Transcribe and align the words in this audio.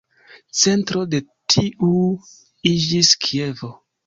Centro 0.61 1.03
de 1.11 1.19
tiu 1.55 1.93
iĝis 2.73 3.13
Kievo. 3.29 3.73